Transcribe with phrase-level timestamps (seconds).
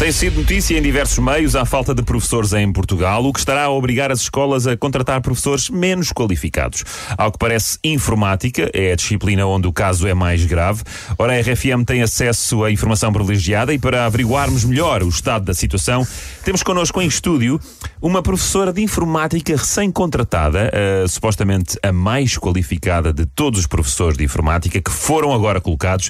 [0.00, 3.64] Tem sido notícia em diversos meios a falta de professores em Portugal, o que estará
[3.64, 6.82] a obrigar as escolas a contratar professores menos qualificados.
[7.18, 10.82] Ao que parece, informática é a disciplina onde o caso é mais grave.
[11.18, 15.52] Ora, a RFM tem acesso a informação privilegiada e para averiguarmos melhor o estado da
[15.52, 16.06] situação,
[16.46, 17.60] temos connosco em estúdio
[18.00, 20.72] uma professora de informática recém-contratada,
[21.04, 26.08] uh, supostamente a mais qualificada de todos os professores de informática que foram agora colocados.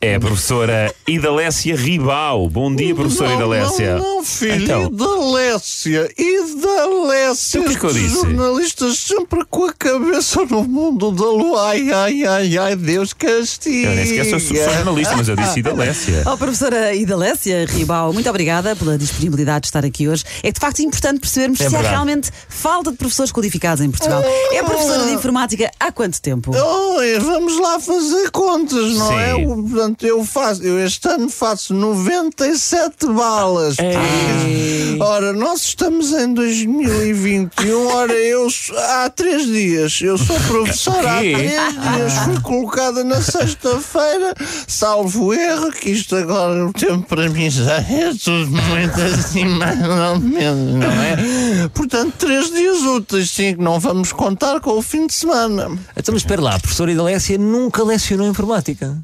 [0.00, 2.48] É a professora Idalécia Ribau.
[2.48, 3.96] Bom dia, professora não, Idalécia.
[3.96, 4.82] Não, não, filho, Então.
[4.86, 7.60] Idalécia, Idalécia.
[7.60, 8.14] O que é que eu disse?
[8.14, 11.68] jornalistas sempre com a cabeça no mundo da lua.
[11.68, 13.88] Ai, ai, ai, ai, Deus castiga.
[13.90, 16.22] Eu nem sequer sou, sou jornalista, mas eu disse Idalécia.
[16.28, 20.24] Oh, professora Idalécia Ribal, muito obrigada pela disponibilidade de estar aqui hoje.
[20.42, 24.22] É de facto importante percebermos É se há realmente falta de professores qualificados em Portugal.
[24.52, 26.50] É professora de informática há quanto tempo?
[26.54, 29.14] Oi, vamos lá fazer contas, não Sim.
[29.20, 29.34] é?
[29.34, 31.72] O- Portanto, eu faço, eu este ano faço
[32.58, 33.76] 97 balas.
[35.00, 37.86] Ora, nós estamos em 2021.
[37.94, 44.34] Ora, eu há três dias, eu sou professora há três dias, fui colocada na sexta-feira,
[44.66, 49.78] salvo erro, que isto agora o tempo para mim já é tudo muito assim, mais
[49.80, 51.68] ou menos, não é?
[51.72, 55.68] Portanto, três dias úteis, sim, que não vamos contar com o fim de semana.
[55.96, 58.98] Então, mas espera lá, a professora Idalécia nunca lecionou informática.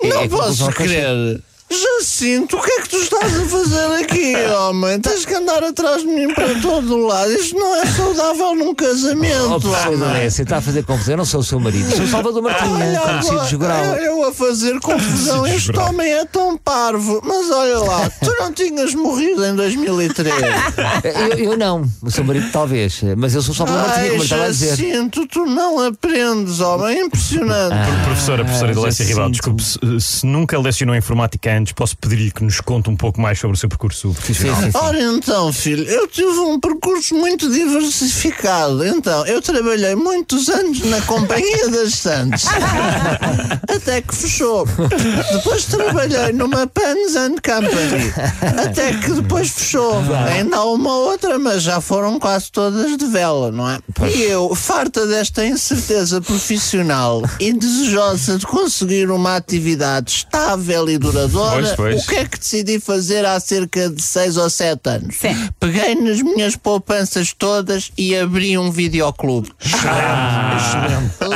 [0.00, 1.40] É- Não é posso crer.
[1.72, 4.34] Jacinto, o que é que tu estás a fazer aqui,
[4.68, 5.00] homem?
[5.00, 7.32] Tens que andar atrás de mim para todo o lado.
[7.32, 9.98] Isto não é saudável num Oh, casamento, professora homem.
[9.98, 11.12] Idalécia, está a fazer confusão.
[11.12, 13.84] Eu não sou o seu marido, sou o Salvador Martinha, Olha conhecido jogral.
[13.84, 15.46] eu, eu a fazer confusão.
[15.46, 17.20] Este homem é tão parvo.
[17.24, 20.34] Mas olha lá, tu não tinhas morrido em 2003.
[21.04, 24.22] Eu, eu não, o seu marido talvez, mas eu sou o Salvador Martinha, Ai, como
[24.22, 24.76] estava a dizer.
[24.76, 26.98] Jacinto, tu não aprendes, homem.
[26.98, 27.74] É impressionante.
[28.04, 32.30] Professora, professora Ah, Idalécia já Rival, desculpe, se, se nunca lecionou informática antes, posso pedir-lhe
[32.30, 34.62] que nos conte um pouco mais sobre o seu percurso Sim, profissional?
[34.62, 34.78] sim, sim.
[34.78, 38.84] Ora então, filho, eu tive um percurso muito diversificado.
[38.86, 42.44] Então, eu trabalhei muitos anos na Companhia das Santos.
[43.68, 44.66] Até que fechou.
[45.32, 48.12] Depois trabalhei numa Pans and Company.
[48.64, 50.00] Até que depois fechou.
[50.26, 53.78] Ainda há uma outra, mas já foram quase todas de vela, não é?
[54.14, 61.51] E eu, farta desta incerteza profissional e desejosa de conseguir uma atividade estável e duradoura,
[61.52, 62.04] Pois, pois.
[62.04, 65.16] o que é que decidi fazer há cerca de 6 ou 7 anos?
[65.16, 65.48] Sim.
[65.58, 69.50] Peguei nas minhas poupanças todas e abri um videoclube.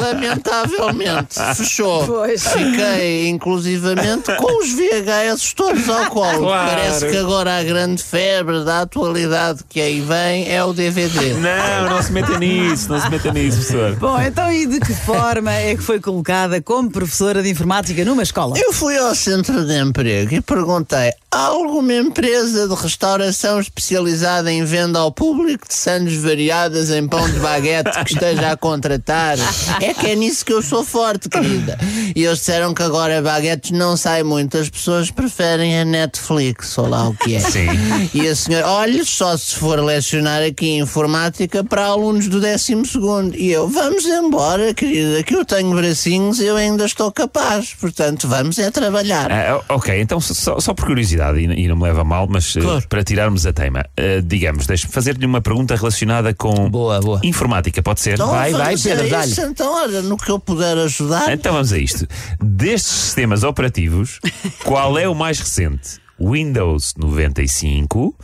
[0.07, 2.07] Lamentavelmente, fechou.
[2.07, 2.47] Pois.
[2.47, 6.39] Fiquei, inclusivamente, com os VHS todos ao colo.
[6.39, 6.71] Claro.
[6.71, 11.35] Parece que agora a grande febre da atualidade que aí vem é o DVD.
[11.35, 13.97] Não, não se meta nisso, não se meta nisso, professor.
[13.97, 18.23] Bom, então e de que forma é que foi colocada como professora de informática numa
[18.23, 18.57] escola?
[18.59, 24.65] Eu fui ao centro de emprego e perguntei: há alguma empresa de restauração especializada em
[24.65, 29.37] venda ao público de sandes variadas em pão de baguete que esteja a contratar?
[29.83, 31.79] É que é nisso que eu sou forte, querida.
[32.15, 36.89] E eles disseram que agora baguetes não sai muito, as pessoas preferem a Netflix, ou
[36.89, 37.41] lá o que é.
[37.41, 37.67] Sim.
[38.15, 43.51] E a senhora, olha, só se for lecionar aqui informática para alunos do 12 E
[43.51, 47.75] eu, vamos embora, querida, que eu tenho bracinhos e eu ainda estou capaz.
[47.79, 49.31] Portanto, vamos é trabalhar.
[49.31, 52.55] Ah, ok, então só, só por curiosidade, e, e não me leva a mal, mas
[52.57, 52.85] eh, Claro.
[52.89, 57.21] para tirarmos a tema, eh, digamos, deixe-me fazer-lhe uma pergunta relacionada com Boa, boa.
[57.25, 58.15] informática, pode ser?
[58.15, 59.11] Então, vai, vai, Pedro, isso.
[59.11, 59.51] dá-lhe.
[59.51, 61.33] Então, olha, no que eu puder ajudar.
[61.33, 62.07] Então vamos a isto.
[62.41, 64.21] Destes sistemas operativos,
[64.65, 65.99] qual é o mais recente?
[66.19, 68.15] Windows 95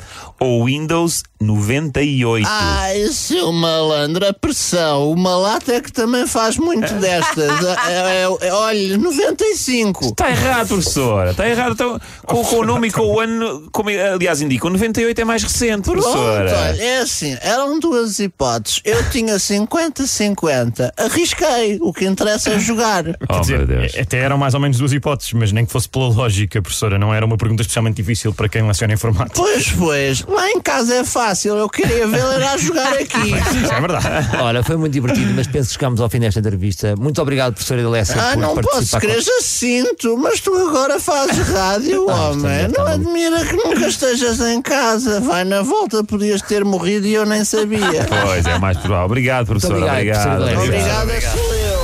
[0.40, 2.46] ou Windows 98?
[2.48, 5.10] Ai, seu malandro, a pressão.
[5.10, 7.64] O malato é que também faz muito destas.
[7.88, 10.06] É, é, é, olha, 95.
[10.06, 11.30] Está errado, professora.
[11.32, 11.72] Está errado.
[11.72, 15.24] Então, com, com o nome e com o ano, como aliás indica, o 98 é
[15.24, 16.50] mais recente, Pronto, professora.
[16.70, 18.80] olha, é assim, eram duas hipóteses.
[18.84, 20.92] Eu tinha 50-50.
[20.96, 21.78] Arrisquei.
[21.80, 23.02] O que interessa é jogar.
[23.28, 23.92] Oh, Quer dizer, meu Deus.
[23.96, 27.14] Até eram mais ou menos duas hipóteses, mas nem que fosse pela lógica, professora, não
[27.14, 29.34] era uma pergunta especialmente especialmente difícil para quem leciona informática.
[29.40, 31.56] Pois, pois, lá em casa é fácil.
[31.56, 33.32] Eu queria vê-la a jogar aqui.
[33.62, 34.06] Isso é verdade.
[34.40, 36.94] Olha, foi muito divertido, mas penso que chegámos ao fim desta entrevista.
[36.98, 41.38] Muito obrigado, professora Idalécia, Ah, por não posso crer, já sinto, mas tu agora fazes
[41.48, 42.66] rádio, homem.
[42.66, 45.20] está Não admira que nunca estejas em casa.
[45.20, 47.82] Vai na volta, podias ter morrido e eu nem sabia.
[48.22, 49.06] Pois, é mais provável.
[49.06, 49.72] Obrigado, professor.
[49.72, 50.38] obrigado, Obrigado.
[50.38, 51.02] professor.
[51.02, 51.82] Obrigada, sou eu.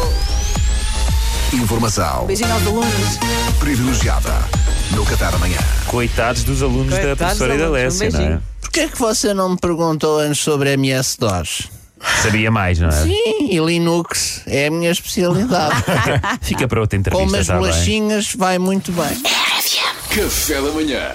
[1.62, 3.18] Informação Beijinho aos alunos.
[3.58, 4.57] privilegiada
[4.92, 5.58] no Café da Manhã.
[5.86, 7.94] Coitados dos alunos da Coitados professora dos alunos.
[7.96, 8.40] Idalécia, Um não é?
[8.60, 11.68] Porquê é que você não me perguntou antes sobre MS-DOS?
[12.22, 12.92] Sabia mais, não é?
[12.92, 15.74] Sim, e Linux é a minha especialidade.
[16.42, 17.62] Fica para outra Com entrevista, umas está bem?
[17.62, 19.20] bolachinhas vai muito bem.
[20.10, 21.10] Café da Manhã.